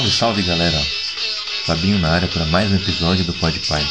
Salve, 0.00 0.10
salve 0.10 0.42
galera! 0.42 0.78
Fabinho 1.66 1.98
na 1.98 2.08
área 2.08 2.26
para 2.28 2.46
mais 2.46 2.72
um 2.72 2.76
episódio 2.76 3.22
do 3.26 3.34
Podpai. 3.34 3.82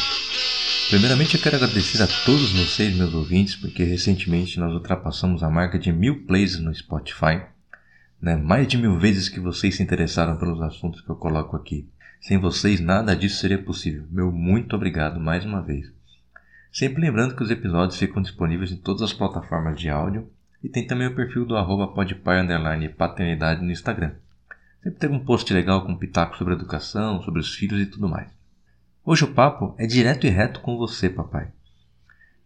Primeiramente 0.88 1.36
eu 1.36 1.40
quero 1.40 1.54
agradecer 1.54 2.02
a 2.02 2.08
todos 2.24 2.50
vocês, 2.50 2.96
meus 2.96 3.14
ouvintes, 3.14 3.54
porque 3.54 3.84
recentemente 3.84 4.58
nós 4.58 4.72
ultrapassamos 4.72 5.44
a 5.44 5.50
marca 5.50 5.78
de 5.78 5.92
mil 5.92 6.24
plays 6.26 6.58
no 6.58 6.74
Spotify. 6.74 7.42
Né? 8.20 8.34
Mais 8.34 8.66
de 8.66 8.76
mil 8.76 8.98
vezes 8.98 9.28
que 9.28 9.38
vocês 9.38 9.76
se 9.76 9.84
interessaram 9.84 10.36
pelos 10.36 10.60
assuntos 10.60 11.00
que 11.00 11.08
eu 11.08 11.14
coloco 11.14 11.54
aqui. 11.54 11.88
Sem 12.20 12.38
vocês 12.38 12.80
nada 12.80 13.14
disso 13.14 13.38
seria 13.38 13.62
possível. 13.62 14.04
Meu 14.10 14.32
muito 14.32 14.74
obrigado 14.74 15.20
mais 15.20 15.44
uma 15.44 15.62
vez. 15.62 15.92
Sempre 16.72 17.02
lembrando 17.02 17.36
que 17.36 17.42
os 17.44 17.52
episódios 17.52 17.98
ficam 17.98 18.20
disponíveis 18.20 18.72
em 18.72 18.76
todas 18.76 19.02
as 19.02 19.12
plataformas 19.12 19.78
de 19.78 19.88
áudio 19.88 20.28
e 20.62 20.68
tem 20.68 20.84
também 20.84 21.06
o 21.06 21.14
perfil 21.14 21.44
do 21.44 21.56
arroba 21.56 21.86
paternidade 21.86 23.62
no 23.62 23.70
Instagram. 23.70 24.14
Sempre 24.82 24.98
teve 24.98 25.14
um 25.14 25.24
post 25.24 25.52
legal 25.52 25.84
com 25.84 25.94
pitaco 25.94 26.38
sobre 26.38 26.54
educação, 26.54 27.22
sobre 27.22 27.38
os 27.38 27.54
filhos 27.54 27.82
e 27.82 27.86
tudo 27.86 28.08
mais. 28.08 28.28
Hoje 29.04 29.24
o 29.24 29.34
papo 29.34 29.74
é 29.76 29.86
direto 29.86 30.26
e 30.26 30.30
reto 30.30 30.60
com 30.60 30.78
você, 30.78 31.10
papai. 31.10 31.48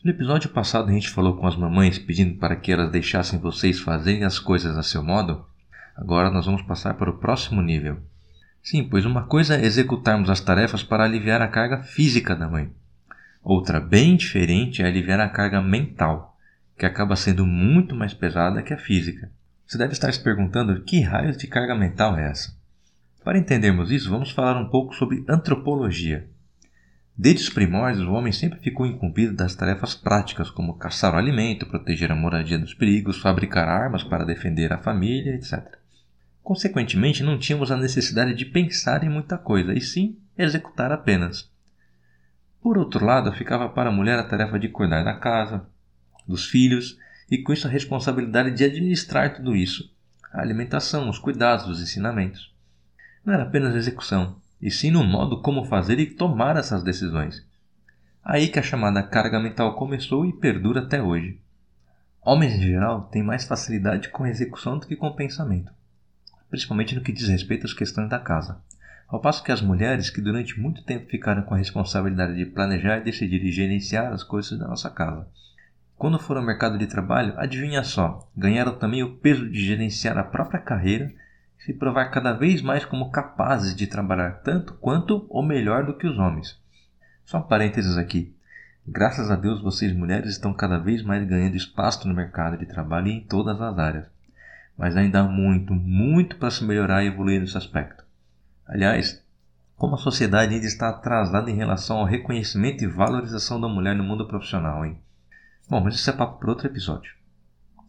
No 0.03 0.11
episódio 0.11 0.51
passado 0.51 0.89
a 0.89 0.93
gente 0.93 1.11
falou 1.11 1.37
com 1.37 1.47
as 1.47 1.55
mamães 1.55 1.97
pedindo 1.97 2.37
para 2.37 2.57
que 2.57 2.73
elas 2.73 2.91
deixassem 2.91 3.39
vocês 3.39 3.79
fazerem 3.79 4.25
as 4.25 4.41
coisas 4.41 4.77
a 4.77 4.83
seu 4.83 5.01
modo. 5.01 5.47
Agora 5.95 6.29
nós 6.29 6.47
vamos 6.47 6.63
passar 6.63 6.95
para 6.95 7.09
o 7.09 7.19
próximo 7.19 7.63
nível. 7.63 7.99
Sim, 8.61 8.83
pois 8.83 9.05
uma 9.05 9.23
coisa 9.27 9.55
é 9.55 9.65
executarmos 9.65 10.29
as 10.29 10.41
tarefas 10.41 10.83
para 10.83 11.05
aliviar 11.05 11.41
a 11.41 11.47
carga 11.47 11.85
física 11.85 12.35
da 12.35 12.49
mãe. 12.49 12.69
Outra, 13.45 13.79
bem 13.79 14.17
diferente, 14.17 14.83
é 14.83 14.87
aliviar 14.87 15.21
a 15.21 15.29
carga 15.29 15.63
mental, 15.63 16.37
que 16.77 16.85
acaba 16.85 17.15
sendo 17.15 17.47
muito 17.47 17.95
mais 17.95 18.13
pesada 18.13 18.63
que 18.63 18.75
a 18.75 18.79
física. 18.79 19.31
Você 19.67 19.79
deve 19.79 19.93
estar 19.93 20.13
se 20.13 20.23
perguntando 20.23 20.83
que 20.83 21.01
raios 21.01 21.37
de 21.37 21.47
carga 21.47 21.75
mental 21.75 22.19
é 22.19 22.31
essa? 22.31 22.55
Para 23.25 23.39
entendermos 23.39 23.91
isso, 23.91 24.11
vamos 24.11 24.31
falar 24.31 24.61
um 24.61 24.69
pouco 24.69 24.95
sobre 24.95 25.25
antropologia. 25.29 26.29
Desde 27.17 27.45
os 27.45 27.49
primórdios, 27.49 28.07
o 28.07 28.13
homem 28.13 28.33
sempre 28.33 28.59
ficou 28.59 28.85
incumbido 28.85 29.35
das 29.35 29.55
tarefas 29.55 29.95
práticas, 29.95 30.51
como 30.51 30.75
caçar 30.75 31.15
o 31.15 31.17
alimento, 31.17 31.67
proteger 31.67 32.13
a 32.13 32.17
moradia 32.17 32.59
dos 32.59 32.75
perigos, 32.75 33.21
fabricar 33.21 33.69
armas 33.69 34.03
para 34.03 34.25
defender 34.25 34.73
a 34.73 34.79
família, 34.79 35.35
etc. 35.35 35.79
Consequentemente, 36.43 37.23
não 37.23 37.39
tínhamos 37.39 37.71
a 37.71 37.77
necessidade 37.77 38.35
de 38.35 38.45
pensar 38.45 39.03
em 39.05 39.09
muita 39.09 39.39
coisa, 39.39 39.73
e 39.73 39.81
sim 39.81 40.19
executar 40.37 40.93
apenas. 40.93 41.51
Por 42.61 42.77
outro 42.77 43.05
lado, 43.05 43.33
ficava 43.33 43.69
para 43.69 43.89
a 43.89 43.93
mulher 43.93 44.19
a 44.19 44.25
tarefa 44.25 44.59
de 44.59 44.69
cuidar 44.69 45.05
da 45.05 45.15
casa, 45.15 45.67
dos 46.27 46.47
filhos 46.47 46.99
e 47.35 47.43
com 47.43 47.53
isso 47.53 47.67
a 47.67 47.71
responsabilidade 47.71 48.53
de 48.53 48.63
administrar 48.63 49.35
tudo 49.35 49.57
isso, 49.57 49.93
a 50.33 50.41
alimentação, 50.41 51.11
os 51.11 51.19
cuidados, 51.19 51.67
os 51.67 51.83
ensinamentos. 51.83 52.55
Não 53.25 53.35
era 53.35 53.43
apenas 53.43 53.75
execução, 53.75 54.37
e 54.63 54.71
sim 54.71 54.93
no 54.93 55.03
modo 55.03 55.43
como 55.43 55.65
fazer 55.65 55.99
e 55.99 56.07
tomar 56.07 56.57
essas 56.57 56.85
decisões. 56.85 57.45
Aí 58.25 58.47
que 58.47 58.59
a 58.61 58.63
chamada 58.63 59.03
carga 59.03 59.41
mental 59.41 59.75
começou 59.75 60.25
e 60.25 60.33
perdura 60.33 60.83
até 60.83 61.03
hoje. 61.03 61.41
Homens 62.23 62.55
em 62.55 62.63
geral 62.63 63.03
têm 63.09 63.23
mais 63.23 63.45
facilidade 63.45 64.11
com 64.11 64.27
execução 64.27 64.79
do 64.79 64.87
que 64.87 64.95
com 64.95 65.13
pensamento, 65.13 65.73
principalmente 66.49 66.95
no 66.95 67.03
que 67.03 67.13
diz 67.13 67.29
respeito 67.29 67.67
às 67.67 67.75
questões 67.75 68.09
da 68.09 68.19
casa. 68.21 68.63
Ao 69.09 69.21
passo 69.21 69.43
que 69.43 69.51
as 69.51 69.61
mulheres, 69.61 70.09
que 70.09 70.21
durante 70.21 70.59
muito 70.59 70.85
tempo 70.85 71.11
ficaram 71.11 71.43
com 71.43 71.55
a 71.55 71.59
responsabilidade 71.59 72.37
de 72.37 72.47
planejar, 72.47 73.01
decidir 73.01 73.45
e 73.45 73.51
gerenciar 73.51 74.13
as 74.13 74.23
coisas 74.23 74.57
da 74.57 74.69
nossa 74.69 74.89
casa, 74.89 75.27
quando 75.97 76.19
foram 76.19 76.41
ao 76.41 76.47
mercado 76.47 76.77
de 76.77 76.87
trabalho, 76.87 77.35
adivinha 77.37 77.83
só, 77.83 78.29
ganharam 78.37 78.77
também 78.77 79.03
o 79.03 79.17
peso 79.17 79.49
de 79.49 79.65
gerenciar 79.65 80.19
a 80.19 80.25
própria 80.25 80.61
carreira 80.61 81.13
e 81.59 81.63
se 81.63 81.73
provar 81.73 82.07
cada 82.07 82.33
vez 82.33 82.61
mais 82.61 82.85
como 82.85 83.11
capazes 83.11 83.75
de 83.75 83.87
trabalhar 83.87 84.43
tanto 84.43 84.75
quanto 84.75 85.25
ou 85.29 85.43
melhor 85.43 85.87
do 85.87 85.97
que 85.97 86.07
os 86.07 86.19
homens. 86.19 86.61
Só 87.25 87.39
um 87.39 87.43
parênteses 87.43 87.97
aqui. 87.97 88.35
Graças 88.87 89.31
a 89.31 89.37
Deus 89.37 89.63
vocês 89.63 89.95
mulheres 89.95 90.31
estão 90.31 90.53
cada 90.53 90.79
vez 90.79 91.03
mais 91.03 91.27
ganhando 91.27 91.57
espaço 91.57 92.07
no 92.07 92.15
mercado 92.15 92.59
de 92.59 92.67
trabalho 92.67 93.09
e 93.09 93.13
em 93.13 93.21
todas 93.21 93.59
as 93.61 93.79
áreas. 93.79 94.07
Mas 94.77 94.97
ainda 94.97 95.21
há 95.21 95.23
muito, 95.23 95.73
muito 95.73 96.37
para 96.37 96.51
se 96.51 96.65
melhorar 96.65 97.03
e 97.03 97.07
evoluir 97.07 97.41
nesse 97.41 97.57
aspecto. 97.57 98.05
Aliás, 98.67 99.25
como 99.77 99.95
a 99.95 99.99
sociedade 99.99 100.55
ainda 100.55 100.67
está 100.67 100.89
atrasada 100.89 101.51
em 101.51 101.57
relação 101.57 101.99
ao 101.99 102.05
reconhecimento 102.05 102.85
e 102.85 102.87
valorização 102.87 103.61
da 103.61 103.69
mulher 103.69 103.95
no 103.95 104.05
mundo 104.05 104.27
profissional, 104.27 104.85
hein? 104.85 104.99
Bom, 105.69 105.81
mas 105.81 105.95
isso 105.95 106.11
é 106.11 106.13
papo 106.13 106.39
para 106.39 106.51
outro 106.51 106.67
episódio. 106.67 107.15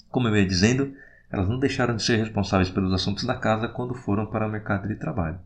Como 0.09 0.28
eu 0.28 0.38
ia 0.38 0.46
dizendo, 0.46 0.96
elas 1.30 1.50
não 1.50 1.59
deixaram 1.59 1.96
de 1.96 2.03
ser 2.03 2.18
responsáveis 2.18 2.69
pelos 2.69 2.94
assuntos 2.94 3.25
da 3.25 3.36
casa 3.36 3.68
quando 3.68 3.94
foram 3.94 4.25
para 4.25 4.47
o 4.47 4.52
mercado 4.52 4.88
de 4.88 4.96
trabalho. 4.96 5.40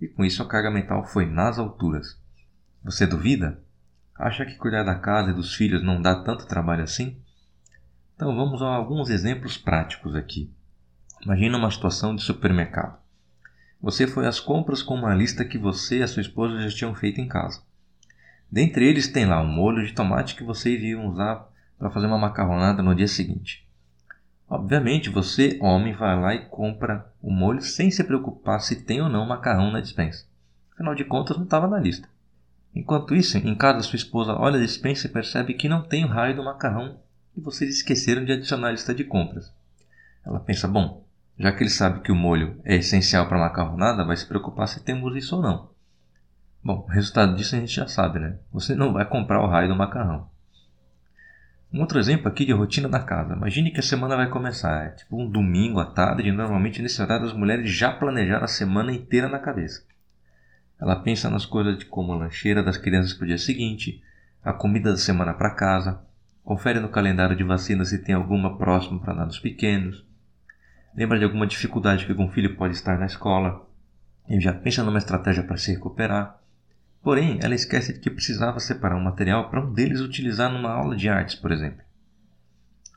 E 0.00 0.06
com 0.06 0.24
isso 0.24 0.42
a 0.42 0.48
carga 0.48 0.70
mental 0.70 1.04
foi 1.04 1.26
nas 1.26 1.58
alturas. 1.58 2.18
Você 2.84 3.06
duvida? 3.06 3.62
Acha 4.14 4.44
que 4.44 4.56
cuidar 4.56 4.82
da 4.82 4.94
casa 4.94 5.30
e 5.30 5.34
dos 5.34 5.54
filhos 5.54 5.82
não 5.82 6.02
dá 6.02 6.22
tanto 6.22 6.46
trabalho 6.46 6.82
assim? 6.82 7.16
Então 8.14 8.36
vamos 8.36 8.60
a 8.60 8.66
alguns 8.66 9.08
exemplos 9.08 9.56
práticos 9.56 10.14
aqui. 10.14 10.52
Imagina 11.22 11.56
uma 11.56 11.70
situação 11.70 12.14
de 12.14 12.22
supermercado. 12.22 12.98
Você 13.80 14.06
foi 14.06 14.26
às 14.26 14.38
compras 14.38 14.82
com 14.82 14.94
uma 14.94 15.14
lista 15.14 15.44
que 15.44 15.56
você 15.56 15.98
e 15.98 16.02
a 16.02 16.08
sua 16.08 16.20
esposa 16.20 16.60
já 16.60 16.76
tinham 16.76 16.94
feito 16.94 17.20
em 17.20 17.28
casa. 17.28 17.62
Dentre 18.52 18.86
eles 18.86 19.08
tem 19.08 19.24
lá 19.24 19.40
um 19.40 19.46
molho 19.46 19.86
de 19.86 19.94
tomate 19.94 20.34
que 20.34 20.44
vocês 20.44 20.82
iam 20.82 21.06
usar 21.06 21.48
para 21.80 21.90
fazer 21.90 22.06
uma 22.06 22.18
macarronada 22.18 22.82
no 22.82 22.94
dia 22.94 23.08
seguinte. 23.08 23.66
Obviamente, 24.46 25.08
você, 25.08 25.58
homem, 25.62 25.94
vai 25.94 26.20
lá 26.20 26.34
e 26.34 26.44
compra 26.44 27.10
o 27.22 27.32
molho 27.32 27.62
sem 27.62 27.90
se 27.90 28.04
preocupar 28.04 28.60
se 28.60 28.84
tem 28.84 29.00
ou 29.00 29.08
não 29.08 29.26
macarrão 29.26 29.70
na 29.70 29.80
dispensa. 29.80 30.26
Afinal 30.74 30.94
de 30.94 31.04
contas, 31.04 31.38
não 31.38 31.44
estava 31.44 31.66
na 31.66 31.78
lista. 31.78 32.06
Enquanto 32.74 33.14
isso, 33.14 33.38
em 33.38 33.54
casa, 33.54 33.82
sua 33.82 33.96
esposa 33.96 34.34
olha 34.34 34.58
a 34.58 34.62
dispensa 34.62 35.06
e 35.06 35.10
percebe 35.10 35.54
que 35.54 35.68
não 35.68 35.82
tem 35.82 36.04
o 36.04 36.08
raio 36.08 36.36
do 36.36 36.44
macarrão 36.44 36.98
e 37.34 37.40
vocês 37.40 37.76
esqueceram 37.76 38.24
de 38.24 38.32
adicionar 38.32 38.68
a 38.68 38.72
lista 38.72 38.94
de 38.94 39.04
compras. 39.04 39.50
Ela 40.24 40.38
pensa: 40.38 40.68
bom, 40.68 41.02
já 41.38 41.50
que 41.50 41.62
ele 41.62 41.70
sabe 41.70 42.00
que 42.00 42.12
o 42.12 42.16
molho 42.16 42.60
é 42.62 42.76
essencial 42.76 43.26
para 43.26 43.38
macarronada, 43.38 44.04
vai 44.04 44.16
se 44.16 44.26
preocupar 44.26 44.68
se 44.68 44.84
temos 44.84 45.16
isso 45.16 45.36
ou 45.36 45.42
não. 45.42 45.70
Bom, 46.62 46.84
o 46.86 46.90
resultado 46.90 47.34
disso 47.34 47.56
a 47.56 47.58
gente 47.58 47.74
já 47.74 47.88
sabe, 47.88 48.18
né? 48.18 48.36
Você 48.52 48.74
não 48.74 48.92
vai 48.92 49.06
comprar 49.06 49.42
o 49.42 49.48
raio 49.48 49.68
do 49.68 49.74
macarrão. 49.74 50.29
Um 51.72 51.80
outro 51.80 52.00
exemplo 52.00 52.26
aqui 52.26 52.44
de 52.44 52.52
rotina 52.52 52.88
da 52.88 52.98
casa. 52.98 53.34
Imagine 53.34 53.70
que 53.70 53.78
a 53.78 53.82
semana 53.82 54.16
vai 54.16 54.28
começar, 54.28 54.86
é 54.86 54.88
tipo 54.90 55.16
um 55.16 55.30
domingo 55.30 55.78
à 55.78 55.86
tarde, 55.86 56.28
e 56.28 56.32
normalmente 56.32 56.82
nesse 56.82 57.00
horário 57.00 57.26
as 57.26 57.32
mulheres 57.32 57.70
já 57.70 57.92
planejaram 57.92 58.44
a 58.44 58.48
semana 58.48 58.92
inteira 58.92 59.28
na 59.28 59.38
cabeça. 59.38 59.84
Ela 60.80 60.96
pensa 60.96 61.30
nas 61.30 61.46
coisas 61.46 61.78
de 61.78 61.84
como 61.84 62.12
a 62.12 62.16
lancheira 62.16 62.60
das 62.60 62.76
crianças 62.76 63.12
para 63.12 63.24
o 63.24 63.28
dia 63.28 63.38
seguinte, 63.38 64.02
a 64.42 64.52
comida 64.52 64.90
da 64.90 64.98
semana 64.98 65.32
para 65.32 65.54
casa, 65.54 66.00
confere 66.42 66.80
no 66.80 66.88
calendário 66.88 67.36
de 67.36 67.44
vacinas 67.44 67.90
se 67.90 68.02
tem 68.02 68.16
alguma 68.16 68.58
próxima 68.58 68.98
para 68.98 69.14
dar 69.14 69.26
nos 69.26 69.38
pequenos, 69.38 70.04
lembra 70.96 71.20
de 71.20 71.24
alguma 71.24 71.46
dificuldade 71.46 72.04
que 72.04 72.10
algum 72.10 72.28
filho 72.28 72.56
pode 72.56 72.74
estar 72.74 72.98
na 72.98 73.06
escola, 73.06 73.64
e 74.28 74.40
já 74.40 74.52
pensa 74.52 74.82
numa 74.82 74.98
estratégia 74.98 75.44
para 75.44 75.56
se 75.56 75.70
recuperar. 75.72 76.39
Porém, 77.02 77.38
ela 77.42 77.54
esquece 77.54 77.94
de 77.94 78.00
que 78.00 78.10
precisava 78.10 78.60
separar 78.60 78.96
um 78.96 79.02
material 79.02 79.48
para 79.48 79.60
um 79.60 79.72
deles 79.72 80.00
utilizar 80.00 80.52
numa 80.52 80.70
aula 80.70 80.94
de 80.94 81.08
artes, 81.08 81.34
por 81.34 81.50
exemplo. 81.50 81.82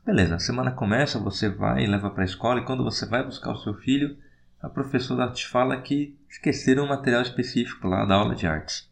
Beleza, 0.06 0.36
a 0.36 0.40
semana 0.40 0.72
começa, 0.72 1.18
você 1.18 1.50
vai 1.50 1.84
e 1.84 1.88
leva 1.88 2.10
para 2.10 2.24
a 2.24 2.26
escola 2.26 2.60
e 2.60 2.66
quando 2.66 2.84
você 2.84 3.06
vai 3.06 3.24
buscar 3.24 3.52
o 3.52 3.58
seu 3.58 3.74
filho, 3.76 4.18
a 4.62 4.68
professora 4.68 5.32
te 5.32 5.48
fala 5.48 5.82
que 5.82 6.18
esqueceram 6.30 6.84
um 6.84 6.90
material 6.90 7.22
específico 7.22 7.88
lá 7.88 8.04
da 8.06 8.16
aula 8.16 8.36
de 8.36 8.46
artes. 8.46 8.92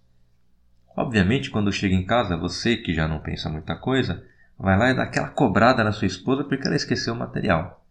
Obviamente, 0.96 1.50
quando 1.50 1.72
chega 1.72 1.96
em 1.96 2.06
casa, 2.06 2.38
você 2.38 2.78
que 2.78 2.94
já 2.94 3.08
não 3.08 3.20
pensa 3.20 3.50
muita 3.50 3.76
coisa, 3.76 4.24
vai 4.58 4.78
lá 4.78 4.92
e 4.92 4.96
dá 4.96 5.04
aquela 5.04 5.30
cobrada 5.30 5.84
na 5.84 5.92
sua 5.92 6.08
esposa 6.08 6.46
porque 6.46 6.66
ela 6.66 6.76
esqueceu 6.76 7.14
o 7.14 7.18
material. 7.18 7.86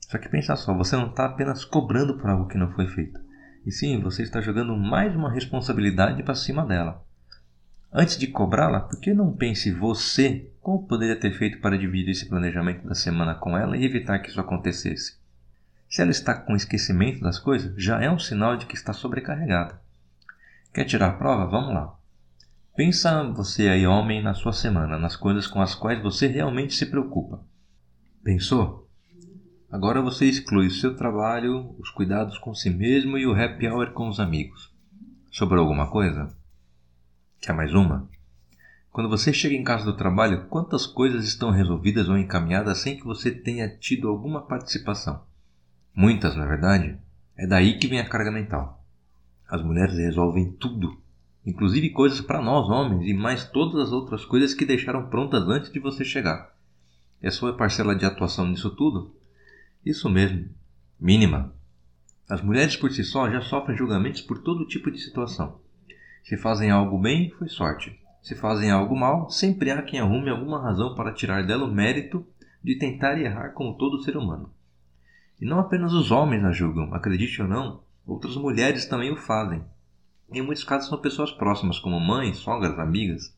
Só 0.00 0.16
que 0.16 0.28
pensa 0.28 0.56
só, 0.56 0.74
você 0.74 0.96
não 0.96 1.10
está 1.10 1.26
apenas 1.26 1.64
cobrando 1.64 2.16
por 2.16 2.30
algo 2.30 2.48
que 2.48 2.58
não 2.58 2.72
foi 2.72 2.86
feito. 2.86 3.20
E 3.64 3.70
sim, 3.70 4.00
você 4.00 4.22
está 4.22 4.40
jogando 4.40 4.76
mais 4.76 5.14
uma 5.14 5.30
responsabilidade 5.30 6.22
para 6.22 6.34
cima 6.34 6.64
dela. 6.64 7.04
Antes 7.92 8.16
de 8.16 8.26
cobrá-la, 8.26 8.80
por 8.80 8.98
que 9.00 9.12
não 9.12 9.32
pense 9.32 9.70
você 9.70 10.50
como 10.60 10.86
poderia 10.86 11.18
ter 11.18 11.32
feito 11.32 11.60
para 11.60 11.76
dividir 11.76 12.12
esse 12.12 12.28
planejamento 12.28 12.86
da 12.86 12.94
semana 12.94 13.34
com 13.34 13.56
ela 13.56 13.76
e 13.76 13.84
evitar 13.84 14.18
que 14.20 14.30
isso 14.30 14.40
acontecesse? 14.40 15.18
Se 15.88 16.00
ela 16.00 16.10
está 16.10 16.34
com 16.34 16.54
esquecimento 16.54 17.20
das 17.20 17.38
coisas, 17.38 17.74
já 17.76 18.00
é 18.00 18.10
um 18.10 18.18
sinal 18.18 18.56
de 18.56 18.66
que 18.66 18.76
está 18.76 18.92
sobrecarregada. 18.92 19.80
Quer 20.72 20.84
tirar 20.84 21.08
a 21.08 21.14
prova? 21.14 21.46
Vamos 21.46 21.74
lá. 21.74 21.94
Pensa 22.76 23.24
você 23.24 23.68
aí, 23.68 23.86
homem, 23.86 24.22
na 24.22 24.34
sua 24.34 24.52
semana, 24.52 24.98
nas 24.98 25.16
coisas 25.16 25.46
com 25.46 25.60
as 25.60 25.74
quais 25.74 26.00
você 26.00 26.28
realmente 26.28 26.74
se 26.74 26.86
preocupa. 26.86 27.44
Pensou? 28.22 28.88
Agora 29.70 30.02
você 30.02 30.26
exclui 30.26 30.66
o 30.66 30.70
seu 30.72 30.96
trabalho, 30.96 31.76
os 31.78 31.90
cuidados 31.90 32.36
com 32.38 32.52
si 32.52 32.68
mesmo 32.68 33.16
e 33.16 33.24
o 33.24 33.32
happy 33.32 33.68
hour 33.68 33.92
com 33.92 34.08
os 34.08 34.18
amigos. 34.18 34.68
Sobrou 35.30 35.60
alguma 35.60 35.88
coisa? 35.88 36.34
Quer 37.40 37.52
mais 37.52 37.72
uma? 37.72 38.08
Quando 38.90 39.08
você 39.08 39.32
chega 39.32 39.54
em 39.54 39.62
casa 39.62 39.84
do 39.84 39.96
trabalho, 39.96 40.48
quantas 40.48 40.86
coisas 40.86 41.24
estão 41.24 41.52
resolvidas 41.52 42.08
ou 42.08 42.18
encaminhadas 42.18 42.78
sem 42.78 42.96
que 42.96 43.04
você 43.04 43.30
tenha 43.30 43.68
tido 43.68 44.08
alguma 44.08 44.42
participação? 44.42 45.22
Muitas, 45.94 46.34
na 46.34 46.46
verdade. 46.46 46.98
É 47.36 47.46
daí 47.46 47.78
que 47.78 47.86
vem 47.86 48.00
a 48.00 48.08
carga 48.08 48.32
mental. 48.32 48.84
As 49.48 49.62
mulheres 49.62 49.96
resolvem 49.96 50.50
tudo, 50.50 51.00
inclusive 51.46 51.90
coisas 51.90 52.20
para 52.20 52.42
nós 52.42 52.68
homens 52.68 53.08
e 53.08 53.14
mais 53.14 53.44
todas 53.44 53.80
as 53.86 53.92
outras 53.92 54.24
coisas 54.24 54.52
que 54.52 54.66
deixaram 54.66 55.08
prontas 55.08 55.44
antes 55.44 55.70
de 55.70 55.78
você 55.78 56.04
chegar. 56.04 56.52
E 57.22 57.28
a 57.28 57.30
sua 57.30 57.56
parcela 57.56 57.94
de 57.94 58.04
atuação 58.04 58.48
nisso 58.48 58.70
tudo? 58.70 59.19
Isso 59.84 60.10
mesmo, 60.10 60.48
mínima. 61.00 61.54
As 62.28 62.42
mulheres 62.42 62.76
por 62.76 62.92
si 62.92 63.02
só 63.02 63.30
já 63.30 63.40
sofrem 63.40 63.76
julgamentos 63.76 64.20
por 64.20 64.42
todo 64.42 64.66
tipo 64.66 64.90
de 64.90 65.00
situação. 65.00 65.58
Se 66.22 66.36
fazem 66.36 66.70
algo 66.70 66.98
bem, 66.98 67.30
foi 67.30 67.48
sorte. 67.48 67.98
Se 68.22 68.34
fazem 68.34 68.70
algo 68.70 68.94
mal, 68.94 69.30
sempre 69.30 69.70
há 69.70 69.80
quem 69.80 69.98
arrume 69.98 70.28
alguma 70.28 70.62
razão 70.62 70.94
para 70.94 71.14
tirar 71.14 71.46
dela 71.46 71.64
o 71.64 71.72
mérito 71.72 72.26
de 72.62 72.76
tentar 72.76 73.18
errar 73.18 73.50
como 73.50 73.78
todo 73.78 74.02
ser 74.02 74.18
humano. 74.18 74.52
E 75.40 75.46
não 75.46 75.58
apenas 75.58 75.94
os 75.94 76.10
homens 76.10 76.44
a 76.44 76.52
julgam, 76.52 76.92
acredite 76.92 77.40
ou 77.40 77.48
não, 77.48 77.82
outras 78.06 78.36
mulheres 78.36 78.84
também 78.84 79.10
o 79.10 79.16
fazem. 79.16 79.64
Em 80.30 80.42
muitos 80.42 80.62
casos 80.62 80.90
são 80.90 81.00
pessoas 81.00 81.32
próximas, 81.32 81.78
como 81.78 81.98
mães, 81.98 82.36
sogras, 82.36 82.78
amigas. 82.78 83.34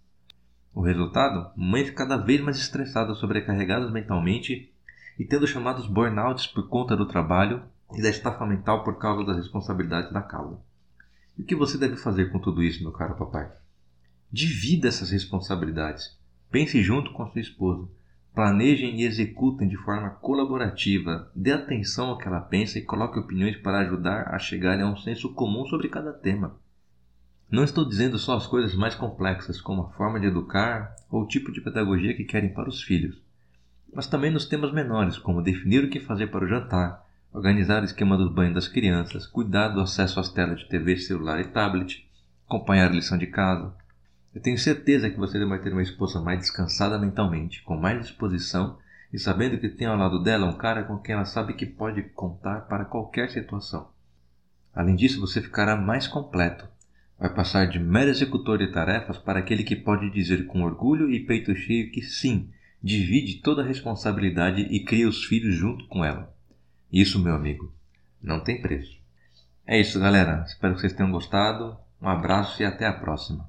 O 0.75 0.83
resultado? 0.83 1.53
Mães 1.57 1.91
cada 1.91 2.17
vez 2.17 2.41
mais 2.41 2.59
estressadas, 2.59 3.19
sobrecarregadas 3.19 3.93
mentalmente 3.93 4.72
e 5.19 5.25
tendo 5.25 5.47
chamados 5.47 5.87
burnouts 5.87 6.47
por 6.47 6.69
conta 6.69 6.97
do 6.97 7.07
trabalho 7.07 7.63
e 7.95 8.03
da 8.03 8.09
estafa 8.09 8.47
mental 8.47 8.83
por 8.85 8.99
causa 8.99 9.25
das 9.25 9.37
responsabilidades 9.37 10.13
da 10.13 10.23
casa. 10.23 10.59
E 11.37 11.43
o 11.43 11.45
que 11.45 11.55
você 11.55 11.79
deve 11.79 11.97
fazer 11.97 12.31
com 12.31 12.39
tudo 12.39 12.63
isso, 12.63 12.83
meu 12.83 12.93
caro 12.93 13.17
papai? 13.17 13.51
Divida 14.31 14.89
essas 14.89 15.11
responsabilidades. 15.11 16.19
Pense 16.51 16.83
junto 16.83 17.13
com 17.13 17.23
a 17.23 17.31
sua 17.31 17.41
esposa. 17.41 17.89
Planejem 18.35 19.01
e 19.01 19.05
executem 19.05 19.69
de 19.69 19.77
forma 19.77 20.09
colaborativa. 20.11 21.31
Dê 21.35 21.53
atenção 21.53 22.09
ao 22.09 22.19
que 22.19 22.27
ela 22.27 22.41
pensa 22.41 22.79
e 22.79 22.83
coloque 22.83 23.19
opiniões 23.19 23.57
para 23.57 23.81
ajudar 23.81 24.35
a 24.35 24.39
chegar 24.39 24.81
a 24.81 24.87
um 24.87 24.97
senso 24.97 25.35
comum 25.35 25.67
sobre 25.67 25.89
cada 25.89 26.13
tema. 26.13 26.57
Não 27.51 27.63
estou 27.63 27.87
dizendo 27.87 28.19
só 28.19 28.35
as 28.35 28.47
coisas 28.47 28.75
mais 28.75 28.95
complexas, 28.95 29.61
como 29.61 29.83
a 29.83 29.91
forma 29.91 30.19
de 30.19 30.27
educar 30.27 30.97
ou 31.11 31.23
o 31.23 31.27
tipo 31.27 31.53
de 31.53 31.61
pedagogia 31.61 32.17
que 32.17 32.25
querem 32.25 32.55
para 32.55 32.71
os 32.71 32.83
filhos, 32.83 33.21
mas 33.93 34.07
também 34.07 34.31
nos 34.31 34.47
temas 34.47 34.73
menores, 34.73 35.19
como 35.19 35.43
definir 35.43 35.85
o 35.85 35.91
que 35.91 36.01
fazer 36.01 36.29
para 36.29 36.45
o 36.45 36.49
jantar, 36.49 37.05
organizar 37.33 37.83
o 37.83 37.85
esquema 37.85 38.17
do 38.17 38.31
banho 38.31 38.55
das 38.55 38.69
crianças, 38.69 39.27
cuidar 39.27 39.69
do 39.69 39.81
acesso 39.81 40.19
às 40.19 40.31
telas 40.31 40.61
de 40.61 40.69
TV, 40.69 40.97
celular 40.97 41.41
e 41.41 41.49
tablet, 41.49 42.09
acompanhar 42.47 42.91
a 42.91 42.95
lição 42.95 43.19
de 43.19 43.27
casa. 43.27 43.75
Eu 44.35 44.41
tenho 44.41 44.59
certeza 44.59 45.11
que 45.11 45.19
você 45.19 45.45
vai 45.45 45.59
ter 45.59 45.73
uma 45.73 45.83
esposa 45.83 46.21
mais 46.21 46.41
descansada 46.41 46.99
mentalmente, 46.99 47.63
com 47.63 47.77
mais 47.77 48.01
disposição 48.01 48.79
e 49.13 49.19
sabendo 49.19 49.59
que 49.59 49.69
tem 49.69 49.87
ao 49.87 49.97
lado 49.97 50.23
dela 50.23 50.47
um 50.47 50.57
cara 50.57 50.85
com 50.85 50.99
quem 50.99 51.15
ela 51.15 51.27
sabe 51.27 51.53
que 51.53 51.67
pode 51.67 52.03
contar 52.03 52.63
para 52.63 52.87
qualquer 52.87 53.31
situação. 53.31 53.91
Além 54.75 54.97
disso, 54.97 55.21
você 55.21 55.43
ficará 55.43 55.77
mais 55.77 56.07
completo. 56.07 56.67
Vai 57.19 57.33
passar 57.33 57.67
de 57.67 57.79
mero 57.79 58.11
executor 58.11 58.57
de 58.57 58.73
tarefas 58.73 59.19
para 59.19 59.39
aquele 59.39 59.63
que 59.65 59.77
pode 59.77 60.11
dizer 60.11 60.47
com 60.47 60.63
orgulho 60.63 61.11
e 61.11 61.21
peito 61.21 61.55
cheio 61.55 61.91
que 61.91 62.01
sim, 62.01 62.51
divide 62.83 63.41
toda 63.41 63.63
a 63.63 63.67
responsabilidade 63.67 64.63
e 64.63 64.85
cria 64.85 65.09
os 65.09 65.25
filhos 65.25 65.55
junto 65.55 65.87
com 65.87 66.05
ela. 66.05 66.35
Isso, 66.93 67.23
meu 67.23 67.35
amigo, 67.35 67.73
não 68.23 68.41
tem 68.41 68.61
preço. 68.61 68.97
É 69.67 69.81
isso, 69.81 70.01
galera. 70.01 70.45
Espero 70.47 70.75
que 70.75 70.81
vocês 70.81 70.93
tenham 70.93 71.13
gostado. 71.13 71.77
Um 72.01 72.09
abraço 72.09 72.61
e 72.61 72.67
até 72.67 72.87
a 72.87 72.93
próxima. 72.93 73.49